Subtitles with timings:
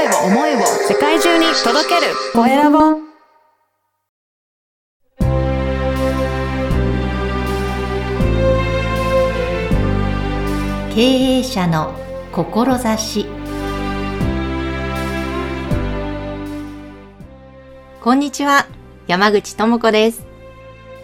[0.00, 2.14] 声を思いを世界中に届ける。
[2.32, 2.78] コエラボ。
[10.94, 11.94] 経営者の
[12.32, 13.26] 志。
[18.02, 18.66] こんにちは。
[19.06, 20.26] 山口智子です。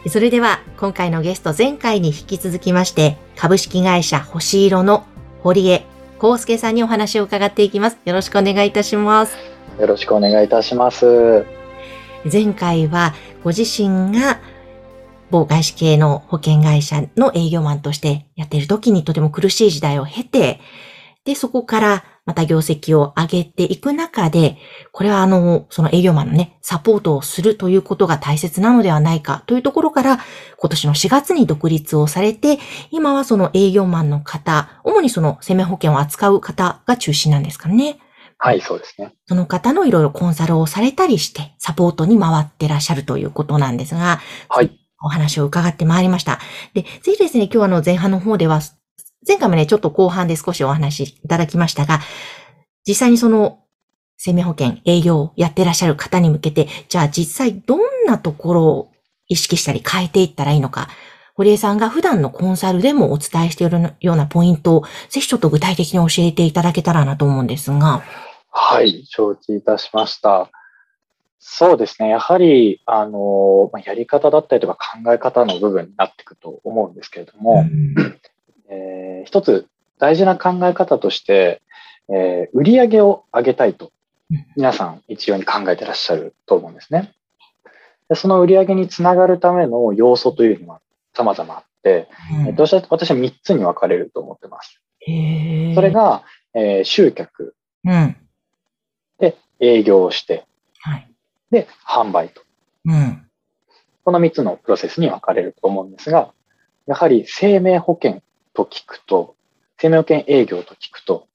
[0.08, 5.04] それでは今回のゲスト前回に引き続きまして株式会社星色の
[5.42, 5.84] 堀江
[6.23, 7.98] 康介さんにお話を伺っていきます。
[8.05, 9.37] よろしくお願いいたします。
[9.79, 11.45] よろしくお願いいたします。
[12.30, 14.41] 前回はご自身が
[15.30, 20.60] 某外資系の保険会社の営業マンとしてやっている時にとても苦しい時代を経て、
[21.24, 24.59] で、そこからまた業績を上げていく中で、
[24.93, 30.19] これはあの、その営業マンのね、サポートをするということが大切なのではないかというところから、
[30.59, 32.59] 今年の4月に独立をされて、
[32.91, 37.99] 今はその営業マンの方、主にその生命保険を扱う方が中心なんですかね。
[38.38, 39.15] はい、そうですね。
[39.27, 44.79] その方のいろいろコンサルをされたりして、サポートに回ってらっしゃるということなんですが、はい。
[45.02, 46.40] お話を伺ってまいりました。
[46.74, 48.61] で、ぜひですね、今日あの前半の方では、
[49.27, 52.01] 前回もね、ちょっと後半で少しお話しいただきましたが、
[52.87, 53.59] 実際にその
[54.16, 58.93] 生命保険営業をやってらっしゃる方に向けて、じゃあ実際どんなところを
[59.29, 60.88] 意識したり変えていったらいいのか、
[61.35, 68.03] 堀江さんが普段のコンサルでもお伝えしているようなポイントを、ぜひちょっと具体的に教えていただけたらなと思うんですが。
[68.50, 70.50] はい、承知いたしました。
[71.38, 72.09] そうですね。
[72.09, 78.19] やはり、あの、やり方だったりとか考え方の部分になっていくと思うんですけれども、うん、
[78.69, 79.66] えー、一つ
[79.98, 81.62] 大事な考え方として、
[82.09, 83.92] えー、売り上げを上げたいと、
[84.56, 87.12] 皆さん一様に考えてらっしゃると思うんですね。
[88.09, 90.81] でその売り上げにつながるための要素というのは
[91.12, 94.81] 様々あって、うん、私は私は3つに分かれると思ってます。
[95.75, 97.54] それが、えー、集客、
[97.84, 98.16] うん、
[99.19, 100.44] で、営業をして、
[100.81, 101.10] はい、
[101.50, 102.42] で、販売と。
[102.84, 103.26] うん、
[104.04, 106.32] この3つのプロセスに分かれると思うんですが、
[106.87, 108.22] やはり生命保険
[108.56, 109.37] と聞くと、
[109.78, 111.28] 生命保険営業と聞くと、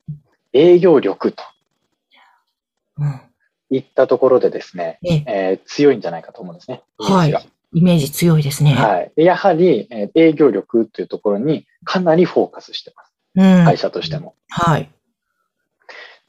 [0.53, 1.43] 営業力と、
[3.69, 6.81] いったところでですね、えー、強いんじゃないかと思うんですね。
[6.97, 7.33] はい。
[7.73, 8.73] イメージ強いですね。
[8.73, 9.11] はい。
[9.15, 13.11] やはり、えー、営業力というところにかなりフォーカスしてます。
[13.35, 14.35] うん、会社としても。
[14.49, 14.91] はい。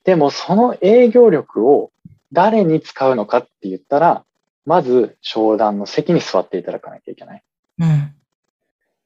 [0.05, 1.91] でも、その営業力を
[2.33, 4.25] 誰に使うのかって言ったら、
[4.65, 7.43] まず商談の席に座っていただかなきゃいけない。
[7.81, 8.15] うん。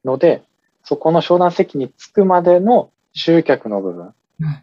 [0.05, 0.43] ので、
[0.87, 4.63] そこの商談席に着くまでの集客の部分、うん、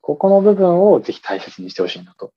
[0.00, 2.32] ここの部分をぜひ大切にしてほしいなと。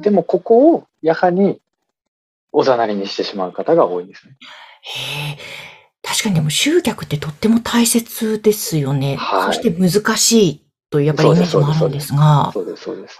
[0.00, 1.60] でもここをやはり
[2.50, 4.36] おざなりにしてしまう方が多いんですね。
[4.82, 5.38] へ
[6.02, 9.14] 確かにでも集客ってとっても大切ですよね。
[9.14, 12.50] はい、そして難しいというやっぱりイメージもあるんですが。
[12.52, 13.18] そうです、そうです。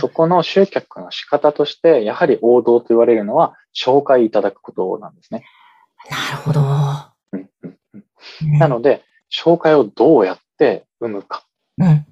[0.00, 5.44] そこの集客の仕方として、やはり王道と言われるのは紹介いただくことなんですね。
[6.10, 7.13] なるほど。
[8.58, 11.44] なので、紹介をどうやって生むか。
[11.78, 12.06] うん。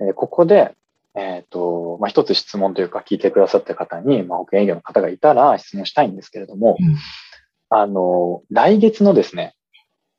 [0.00, 0.74] えー、ここで、
[1.14, 6.96] えっ、ー、と、まあ、一つ質問というか聞いてくださった方に、まあ、保険営業の方がいたら質問したいんですけれども、うん、
[7.70, 9.54] あの、来月のですね、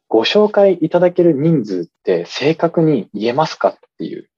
[0.07, 4.29] ご紹介いただける人数って正確に言えますかっていう、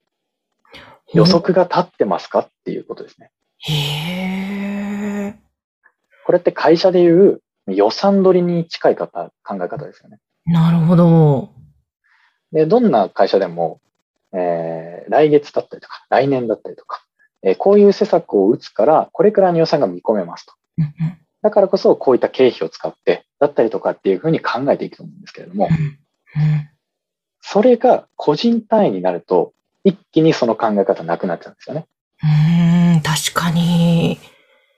[1.14, 3.30] 予測が立ってますかっていうことですね。
[3.60, 5.34] へー。
[6.26, 10.18] これって会社でいう予算取りに近い方、考え方ですよね。
[10.48, 11.50] なるほど。
[12.52, 13.80] で、どんな会社でも、
[14.32, 17.02] えー、来月だったりとか、来年だったりとか、
[17.42, 20.54] えー、こういう施策を打つから、これくらいの予算が見込めますと。
[21.42, 25.68] だからこそ、こういった経費を使って、だったりとかっていうふうに考えていくと思うんですけれども、
[27.40, 29.52] それが個人単位になると、
[29.84, 31.86] 一気にその考え方なくなっちゃうんですよね。
[32.22, 34.18] うん、確かに。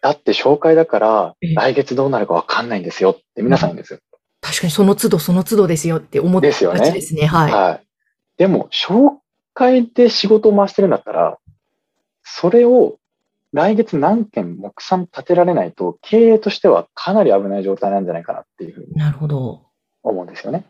[0.03, 4.01] だって紹介だから、来月どうなるかわかんないんですよって皆さん言うんですよ。
[4.41, 6.91] 確かにその都度その都度ですよって思ってですよね。
[6.93, 7.27] ですね。
[7.27, 7.53] はい。
[7.53, 7.87] はい。
[8.39, 9.19] でも、紹
[9.55, 11.39] 介で仕事を回してるんだったら、
[12.25, 12.99] それを
[13.53, 18.95] 来月何件目算立てられないと、経営としてはかなり危ない状態なんじゃないかなっていうふうに。
[18.95, 19.67] なるほど。
[20.03, 20.65] 思うんですよね。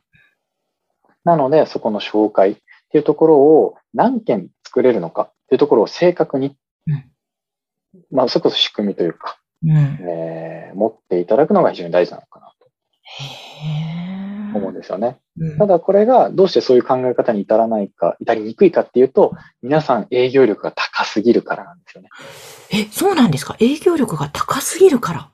[1.25, 2.57] なので、そこの紹介っ
[2.91, 6.57] ていうところを何件作れるのかっていうところを正確に、
[6.87, 7.05] うん、
[8.11, 12.69] まあ、それこそ仕組みというか、うん、えー、持っていただくのが非常に大事なのかなと。
[14.55, 15.19] 思うんですよね。
[15.39, 22.09] うん、ただこれがどうしてそういう考え方に至らないか、至りにくいかっていうと、皆さん営業力が高すぎるからなんですよね。
[22.73, 23.57] え、そうなんですか？
[23.61, 25.31] 営業力が高すぎるから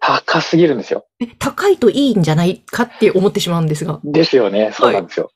[0.00, 1.06] 高すぎるんですよ。
[1.20, 4.00] え、高いといいんじゃないかって思ってしまうんですが。
[4.02, 4.72] ですよね。
[4.72, 5.30] そうなんですよ。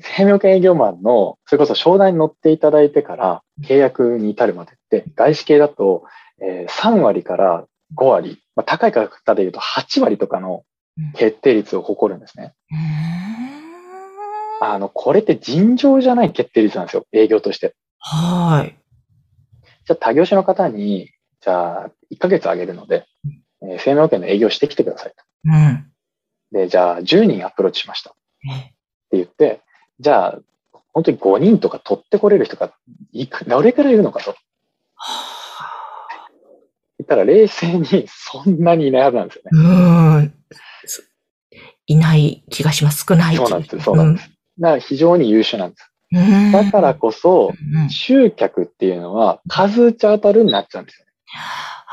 [0.00, 6.04] 生命保険営業マンの、それこそ商談に乗っていただいてから契約に至るまでって、外資系だと、
[6.42, 7.64] えー3割から
[7.96, 10.64] 5割、まあ、高い方で言うと8割とかの
[11.16, 12.54] 決定率を誇るんですね。
[14.60, 17.74] あの、これって尋常じゃない決定率なんですよ、営業として。
[17.98, 18.78] はい。
[19.86, 21.10] じゃあ、他業種の方に、
[21.40, 23.06] じゃあ、1ヶ月あげるので、
[23.62, 25.24] えー生命保険の営業してきてくださいと。
[25.46, 25.90] うん。
[26.52, 28.10] で、じゃあ、10人アプローチしました。
[28.10, 28.12] っ
[28.42, 28.74] てね
[29.10, 29.62] 言って、
[30.00, 30.38] じゃあ、
[30.92, 32.72] 本当に5人とか取ってこれる人が
[33.12, 34.34] いく、どれくらいいるのかと。
[36.98, 39.50] 言ったら、冷静にそんなにいないはずなんですよね。
[39.52, 39.93] うーん。
[40.86, 41.02] そ
[41.86, 43.04] いない気がします。
[43.08, 43.82] 少ない気そうなんですよ。
[43.82, 44.30] そうなんです。
[44.58, 45.90] だから非常に優秀なんです。
[46.52, 51.12] だからこそ、うん集客っていうのは数打ち当たるになっちゃうんですよね。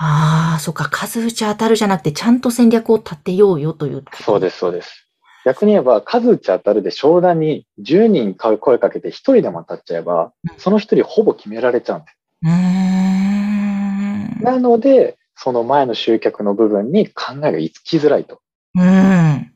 [0.03, 0.89] ああ、そっか。
[0.89, 4.03] 数打ち当たるじゃなくて、ちゃんと戦略を立てようよという。
[4.23, 5.07] そうです、そうです。
[5.45, 12.17] 逆に言えば、数打ち当たるで商談に10人声かけて1人でも当たっちゃえばうん、その1人ほぼ決められちゃうんです。
[14.43, 18.41] なので、その前の集客の部分に考えがいきづらいと。
[18.75, 19.51] うん。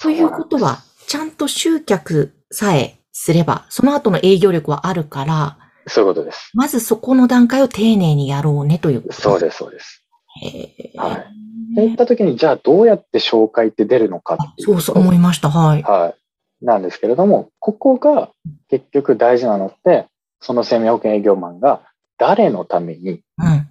[0.00, 6.50] ということは、ちゃんと集客さえすれば、その後の営業力はあるから、そういうことです。
[6.54, 9.86] まずそこの段階を丁寧にやろうねということでそうです、そうです。
[9.86, 10.02] す。
[10.42, 11.42] へーはい
[11.72, 15.48] っていったときに、じゃあどうやって紹介って出るのかあっていうそうそう思いました。
[15.48, 15.82] はい。
[15.82, 16.14] は
[16.60, 16.64] い。
[16.64, 18.30] なんですけれども、ここが
[18.68, 20.06] 結局大事なのって、
[20.40, 21.82] その生命保険営業マンが
[22.18, 23.68] 誰のために、うん。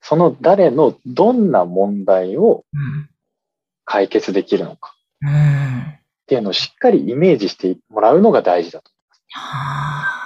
[0.00, 3.08] その誰のどんな問題をうん。
[3.90, 5.80] 解決できるのかうん。
[5.80, 8.90] っていうのをしっかりイメージしてもらうのが大事だと。
[9.30, 10.18] は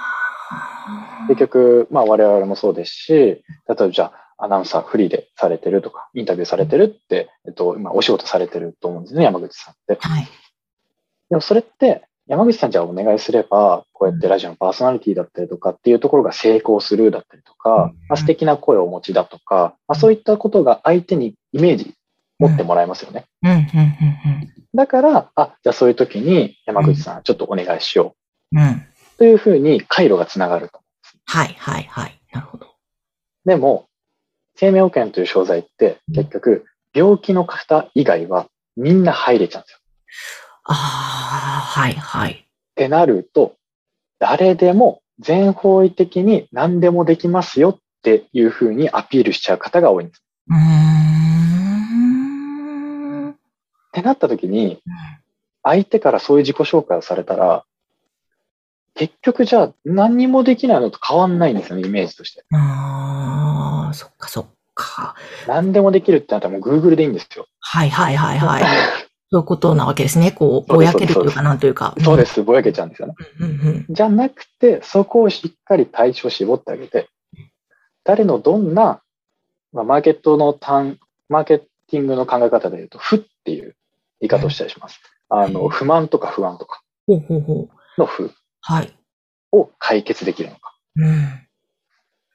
[1.29, 9.97] 結局、まあ我々もそうですし、例えばじゃあアナウンサーフリーでされてるとか、インタビューされてるって、えっと、今お仕事されてると思うんですね、山口さんって。
[10.05, 10.27] はい。
[11.29, 21.93] でもそれって、山口さんじゃあお願いすれば、こうやってラジオのパーソナリティだったりとかっていうところが成功するだったりとか、うんまあ、素敵な声をお持ちだとか、まあ、そういったことが相手にイメージ
[22.39, 23.25] 持ってもらえますよね。
[24.73, 28.15] だから、あ、じゃあそういう時に山口さんちょっとお願いしよ
[28.53, 28.59] うん。
[28.59, 28.67] うん。
[28.69, 28.87] う
[29.17, 30.79] というふうに回路がつながると。
[31.25, 32.21] はい、はい、はい。
[32.31, 32.67] なるほど。
[33.45, 33.87] でも、
[34.55, 39.79] 生命保険という商材って結局、病気の方以外はみんな入れちゃうんですよ。
[40.65, 42.31] ああ、はい、はい。
[42.31, 42.45] っ
[42.75, 43.55] てなると、
[44.19, 50.23] 誰でも全方位的に何でもできますよっていうふうにアピールしちゃう方が多いんです。
[50.49, 50.93] うーん。
[53.31, 53.35] っ
[53.91, 54.81] てなった時に、
[55.61, 57.63] 相手からそういう自己紹介をされたら、
[58.95, 62.43] 結局じゃあ何にもできないのと変わんないんですよね、イメージとして。
[62.51, 64.45] ああ、そっか、そっ
[64.75, 65.15] か。
[65.47, 67.47] 何でもできるってなったらもう Google でいいんですよ。
[67.59, 68.63] はい、はい、はい、はい。
[69.33, 70.31] そういうことなわけですね。
[70.31, 71.95] こう、ぼやけるというか、なんというか。
[72.03, 73.15] そうです、ぼやけちゃうんですよね。
[73.39, 73.49] うん。
[73.49, 77.09] うん、じゃなくて、そこをしっかり対象を絞ってあげて、
[78.03, 79.01] 誰のどんな、
[79.71, 80.99] まあ、マーケットの単、
[81.29, 83.75] マーケティングの考え方で言うと、負っていう
[84.19, 85.01] 言い方をしたりします。
[85.29, 86.83] あの、不満とか不安とか。
[87.07, 88.29] の負
[88.61, 88.93] はい。
[89.51, 90.77] を解決できるのか。
[90.95, 91.23] うん。
[91.23, 91.29] っ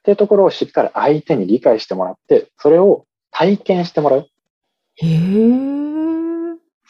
[0.03, 4.29] ていうところをしっかり相手に理解してもらって、それを体験してもらう。
[4.97, 6.08] へえ。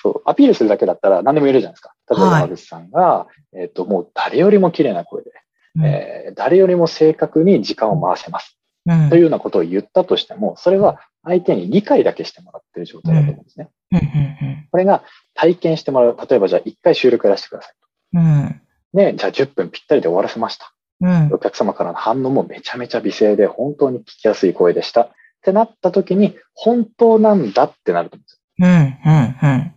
[0.01, 1.95] そう、アピールするだけだったら何でも言えるじゃないですか。
[2.11, 5.31] 例えばはい山口さんが、えっ、と、もう誰よりも綺麗な声で、
[5.77, 8.59] うんえー誰よりも正確に時間を回せます。
[8.87, 13.69] うんというようなことを言ったとしても、それは相手に理解だけしてもらってる状態だと思うんですね。
[13.93, 15.03] うんうんこれが
[15.35, 16.17] 体験してもらう。
[16.29, 17.73] 例えばじゃあ1回収録やらせてください。
[18.15, 18.23] うん。
[18.23, 18.61] うん。
[18.93, 20.73] ね、じゃあ10分ぴったりで終わらせました。
[21.01, 21.31] うん。
[21.33, 25.03] お客様からの反応もめちゃめちゃ美声で本当に聞きやすい声でした。
[25.03, 25.11] っ
[25.43, 28.39] てなった時に、本当なんだってなると思うんですよ。
[28.59, 29.51] うん。
[29.51, 29.75] うん。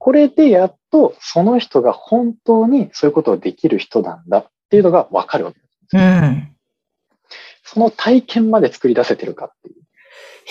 [0.00, 5.96] これでやっとその人が本当にそういうことをできる人なんだっていうのがわかるわけです。
[5.96, 6.56] うん。
[7.62, 9.74] その体験まで作り出せてるかっていう。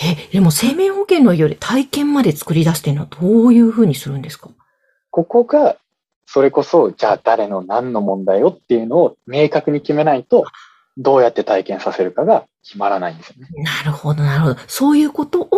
[0.02, 4.50] え、でも生命保険のより体験まで作り出すっていうのはどういうふうにするんですか？
[5.10, 5.76] ここが、
[6.26, 10.44] それこそ、じゃあ誰の何の問題をっていうのを明確に決めないと、
[10.96, 13.48] どうやって体験させるかが決まらないんですよね。
[13.64, 14.60] なるほど、なるほど。
[14.68, 15.48] そういうことを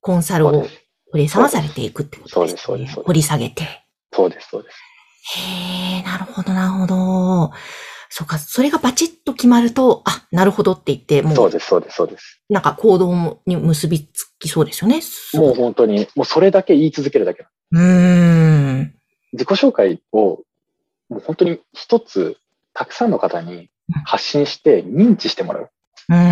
[0.00, 0.66] コンサルを
[1.14, 1.20] そうです。
[1.20, 2.58] 堀江さんはされていくってことですね。
[2.58, 3.84] そうですそうです掘り下げて。
[4.12, 4.76] そうです、そうです。
[5.38, 7.52] へえ、なるほど、なるほど。
[8.10, 12.40] そうか、それがバチッと決まると、あ、なるほどって言って、もう、そうです、そうです、そうです。
[12.48, 15.00] なんか行動に結びつきそうですよね。
[15.34, 17.46] もう本当に、もうそれだけ言い続けるだけ。
[17.72, 17.80] うー
[18.82, 18.94] ん。
[19.32, 20.42] 自己紹介を、
[21.08, 22.36] もう本当に一つ、
[22.72, 23.70] たくさんの方に
[24.04, 25.70] 発信して認知してもらう。
[26.08, 26.24] うん、うん。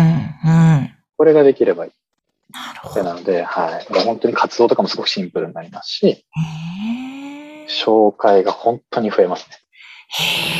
[0.45, 1.91] なこれができればいい。
[2.73, 3.03] るほど。
[3.03, 4.03] なので、はい。
[4.03, 6.25] 本当に活動とかもすごくシンプルになりますし。
[7.67, 9.57] 紹介が本当に増えますね。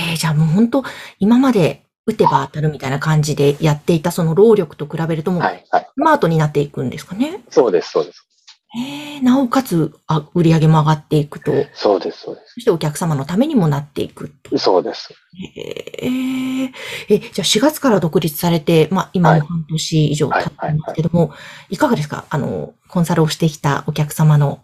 [0.10, 0.84] へえ、じゃあもう本当、
[1.20, 5.90] 今まで打てば当たるみたいな感じでやっていたその労力と比べるともう、はい、はい。
[5.94, 7.42] スマートになっていくんですかね？
[7.50, 8.28] そうです、そうです。
[8.76, 14.58] へえ、なおかつ、あ、売り上げも上がっていくと、そうです、そうでそしてお客様のためにもなっていくと。
[14.58, 14.64] す。
[14.64, 15.14] そうです。
[15.58, 16.72] へえ、
[17.10, 21.32] え、じゃあ4月から独立されて、まあ今はいも半年以上経ってますけども、
[21.70, 22.26] いかがですか？
[22.30, 24.64] あの、コンサルをしてきたお客様の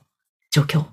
[0.52, 0.86] 状況。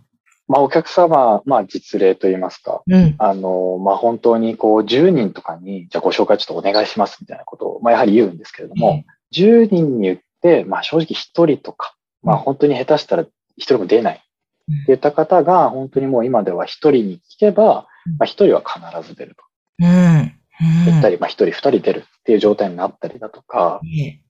[0.49, 3.17] まあ、お客様、まあ、実例といいますか、うん。
[3.19, 9.05] あの、まあ、本当にこう、10人とかに、じゃあご紹介ちょっとお願いしますみたいなことを、まあ、やはり言うんですけれども、
[9.35, 11.15] 10人に言って、まあ、正直1
[11.55, 11.96] 人とか、
[12.27, 14.23] まあ、本当に下手したら1人も出ない。
[14.69, 14.83] うん。
[14.83, 17.87] っていった方が、本当にもう今では1人に聞けば、
[18.19, 19.45] まあ、1人は必ず出ると。
[19.79, 19.87] うん。
[19.87, 20.85] うん。
[20.87, 24.21] 言ったり、まあ、1人2人出るっていう状態になったりだとか、ね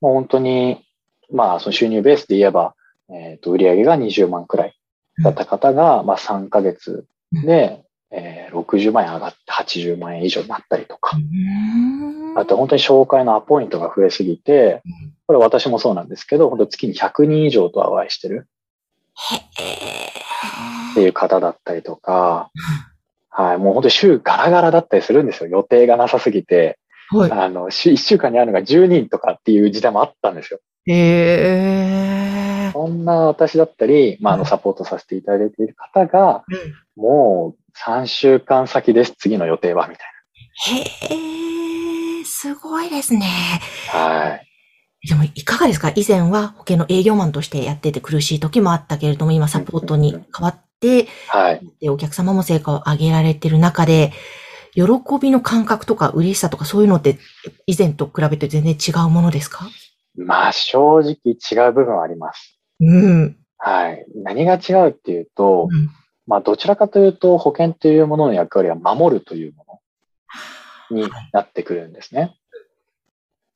[0.00, 0.84] もう本当に、
[1.30, 2.74] まあ、その収入ベースで言えば、
[3.10, 4.74] えっ、と、売上が20万くらい
[5.22, 7.06] だった方が、まあ、3ヶ月
[7.44, 7.83] で、
[8.14, 12.38] えー60万円上がって80万円以上になったりとか、うん。
[12.38, 14.82] あと本当に紹介のアポイントが増えすぎて、
[15.26, 18.48] これ私もそうなんですけど、本当月に100人以上とお会いしてる。
[20.92, 22.50] っていう方だったりとか、
[23.30, 25.48] はい、もう本当に週ガラガラだったりするんですよ。
[25.48, 26.78] 予定がなさすぎて、
[27.10, 27.30] はい。
[27.32, 30.60] あの、週1週間にあるのが10人とかっていう時代もあったんですよ。
[30.86, 32.70] へえ。
[32.72, 36.44] そんな私だったり、まあ、あの、サポートさせていただいている方が、
[36.96, 40.06] もう3週間先です、次の予定は、みたい
[40.76, 43.26] へえ、すごいですね。
[43.92, 43.98] な。
[43.98, 44.46] はい。
[45.08, 45.90] でも、いかがですか？
[45.94, 51.60] 以前は保険の営業マンとしてやってて苦しい時もあったけれども、今サポートに変わって、はい。
[51.80, 54.12] でお客様も成果を上げられてる中で、
[54.74, 54.82] 喜
[55.20, 57.18] びの感覚とか嬉しさとかそういうのって
[57.66, 59.68] 以前と比べて全然違うものですか？
[60.16, 62.58] まあ、正直違う部分はあります。
[62.80, 63.36] うん。
[63.58, 64.06] はい。
[64.22, 65.90] 何が違うっていうと、うん
[66.26, 69.80] まあ、どちらかというと、保険というものの役割は守るというも
[70.90, 72.34] のになってくるんですね。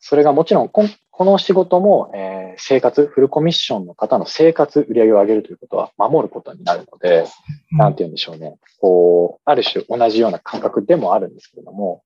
[0.01, 0.89] それがもちろん、こ
[1.25, 7.25] の仕事も、えー生活、フルコミッションの方の生活、売り上げを上げるということは守ることになるので、
[7.71, 8.59] なんて言うんでしょうね。
[8.81, 12.03] こう、ある種同じような感覚でもあるんですけれども、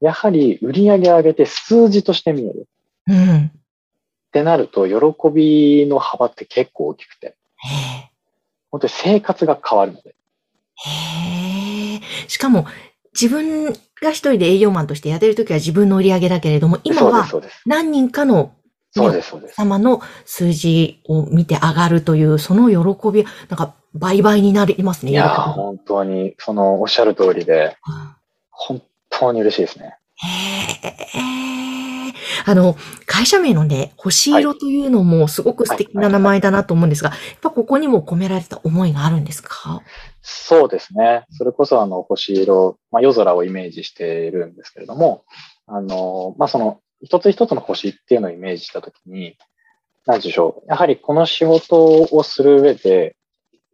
[0.00, 2.68] やはり売り上げを上げて数字として見える
[3.08, 3.14] うん。
[3.14, 3.46] うん。
[3.46, 3.50] っ
[4.30, 7.97] てなると、喜びの幅って結構大きくて、へ
[8.70, 10.14] 本当に生活が変わるので。
[10.86, 10.90] え。
[10.90, 12.00] へえ。
[12.28, 12.66] しかも、
[13.20, 13.72] 自分
[14.02, 17.26] が一人で営業マンとしてやってるときは自分の売り上げだけれども、今は。
[17.66, 18.52] 何人かの
[18.90, 19.54] そうです、そうです。
[19.54, 25.12] 様の数字を見て上がるという、その喜び、なんか倍々になりますね。
[25.12, 28.14] いや本当に、そのおっしゃる通りで、うん
[28.60, 29.96] 本当に嬉しいですね。
[30.16, 31.37] へえ。
[32.48, 39.82] あの、会社名のね、星色というのもすごく素敵な名前だなと思うんですが、やっぱここにも込められた思いがあるんですか？
[40.22, 41.26] そうですね。
[41.30, 45.24] それこそあの、星色、まあ、夜空をイメージしているんですけれども、
[45.66, 49.36] あの、まあ、その、一つ一つの星っていうのをイメージしたときに、
[50.06, 50.70] なんでしょう。
[50.70, 53.14] やはりこの仕事をする上で、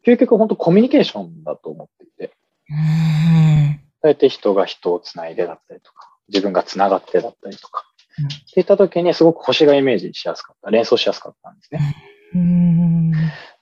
[0.05, 2.35] 究極本当コミュニケーションだと思っていて、
[2.69, 3.81] うーん。
[4.03, 11.97] そうやって人が人をつないでだったりとか、自分がつながってだったりとか、うんっていったときにすごく星がイメージしやすかった、連想しやすかったんですね。
[12.35, 13.13] うーん。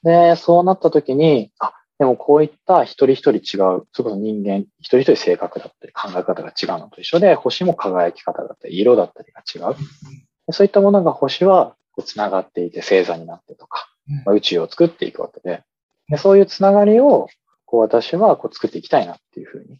[0.03, 9.77] で、そうなった時に、あ、でもこういった一人一人違う、それこそ人間、一人一人性格だったり考え方が違うのと一緒で、星も輝き方だったり、色だったりが違う。
[10.47, 13.89] でそういったものが星はこう繋がっていて星座になってとか、
[14.25, 15.63] まあ宇宙を作っていくわけで、
[16.09, 17.29] でそういうつながりを
[17.65, 19.79] こう私はこう作っていきたいなっていうふうに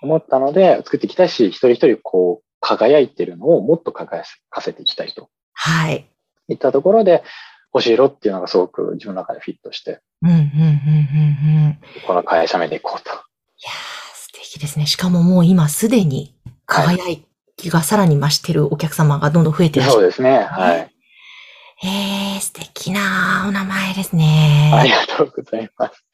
[0.00, 6.06] 思ったので、作っていきたいし、一人一人こう輝いてるのをもっと輝かせていきたいとはい。
[6.48, 7.22] いったところで、
[7.70, 11.78] 星色っていうのがすごく自分の中でフィットして、うん、うん、うん、うん、うん。
[12.06, 13.10] この会社名でいこうと。
[13.10, 14.86] いやー、素敵ですね。
[14.86, 16.34] しかももう今すでに
[16.66, 16.98] 輝
[17.56, 19.86] きがさらに増してるお客様がどんどん増えてる。
[19.86, 20.38] そうですね。
[20.38, 20.90] はい。
[21.82, 24.70] えー、素敵なお名前ですね。
[24.74, 26.04] ありがとうございます。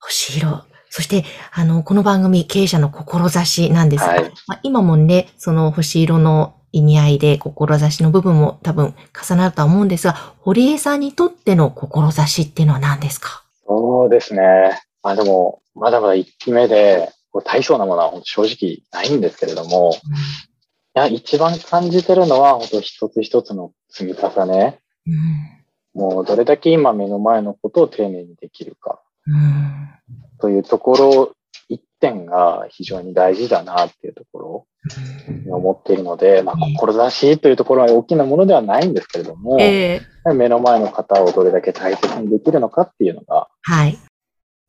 [0.00, 0.64] 星色。
[0.94, 8.94] そして、あの、この番組、経営者の志なんですが、はいまあ、今もね、その星色の意味合いで、志の部分も多分
[9.26, 13.42] 重なるとは思うんですが、堀江さんにとっての志っていうのは何ですか？
[13.66, 14.82] そうですね。
[15.02, 17.10] まあでも、まだまだ一期目で、
[17.46, 19.94] 大層なものは正直ないんですけれども、
[20.94, 24.80] いや、一番感じてるのは、本当一つ一つの積み重ね。
[25.06, 26.02] うん。
[26.02, 29.01] もうどれだけ今目の前のことを丁寧にできるかうん。
[30.40, 31.32] というところ、
[31.68, 34.66] 一点が非常に大事だなっていうところ
[35.28, 43.98] に思っているので、まあ、志というところは大きなものではないんですけれども、ええ目の前の方をどれだけ大切にできるのかっていうのが、はい。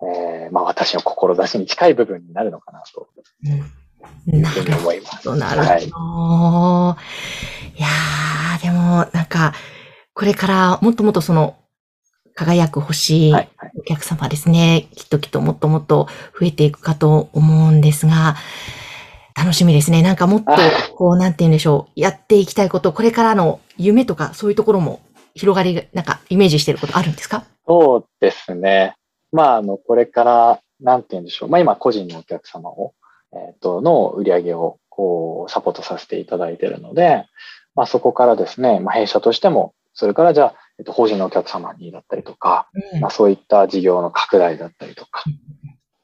[0.02, 3.08] えー、まあ私の志に近い部分になるのかなと。
[4.28, 5.74] うん、なるほど、なるほど。
[5.74, 5.84] はい、
[7.78, 9.54] いやー、でもなんか、
[10.14, 11.56] これからもっともっとその、
[12.36, 13.32] 輝く星、
[13.84, 16.08] お客様ですね、きっときっともっともっと
[16.40, 18.38] 増えていくかと思うんですが、
[19.36, 20.02] 楽しみですね。
[20.02, 20.52] なんかもっと、
[20.96, 22.00] こう、なんて言うんでしょう。
[22.00, 25.02] やっていきたいこと、これからの夢とか、そういうところも
[25.36, 27.44] 広がり、なんかイメージしてることあるんですか？
[27.68, 28.96] そうですね。
[29.34, 31.50] まあ、あの、これから、なんて言うんでしょう。
[31.50, 32.94] まあ、今、個人のお客様を、
[33.34, 37.26] えっ、ー、と、の売り上げを、こう、サポートさせていただいているので、
[37.76, 45.24] まあ、そこからですね、まあ、弊社としても、それからじゃあ、えっと、法人のお客様にだったりとか、うん、まあ、そういった事業の拡大だったりとか、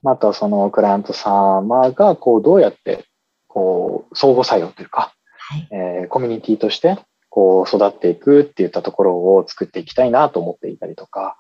[0.04, 3.06] またそのクライアント様がこうどうやって
[3.48, 6.98] こう相互作用というか、はい、えー、コミュニティとして
[7.30, 11.38] こう育っていくっていったところを作っていきたいなと思っていたりとか、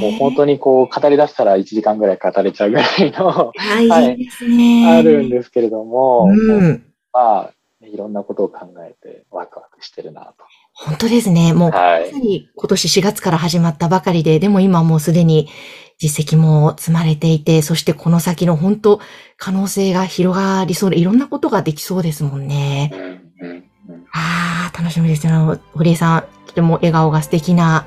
[0.00, 7.52] もう本当にこう語り出したら1時間ぐらい語れちゃうぐらいの、はい、ね、あるんですけれども、うん、まあ、
[7.86, 10.44] いろんなことを考えてワクワクしてるなと。
[10.84, 11.52] 本当ですね。
[11.52, 15.48] もう、はい、今年4月から始まったばかりで、でも今もうすでに
[15.98, 19.00] 実績も積まれていて、そしてこの先の本当
[19.36, 22.90] 可能性が広がりそうで、いろんなことができそうですもんね。
[22.92, 23.64] うんうん
[24.12, 25.32] ああ、楽しみですね。
[25.74, 27.86] 堀江さん、とても笑顔が素敵な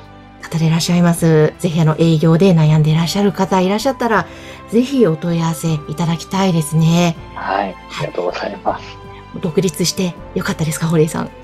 [0.40, 1.52] 方でいらっしゃいます。
[1.58, 4.26] ぜひあの営業で悩んでいらっしゃる方いらっしゃったら、
[4.70, 7.16] ぜひお問い合わせいただきたいですね。
[7.34, 8.84] はい、ありがとうございます。
[9.40, 11.43] 独立してよかったですか、堀江さん。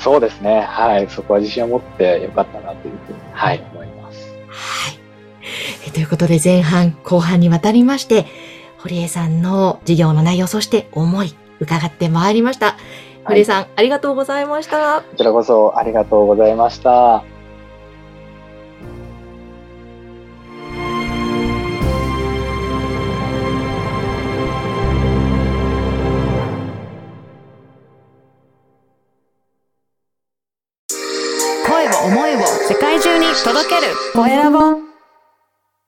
[0.00, 0.62] そうですね。
[0.62, 1.08] はい。
[1.08, 4.34] そこは自信を持ってよかったなというふうに、はい、思います。
[4.48, 4.92] は
[5.86, 5.90] い。
[5.90, 8.26] ということで前半、後半にわたりまして、
[8.78, 12.76] 堀江さんの事業の内容、そして思い、伺ってまいりました。
[13.24, 15.02] 堀江さん、ありがとうございました。
[15.02, 17.22] こちらこそありがとうございました。
[34.12, 34.89] 届けるコエラボ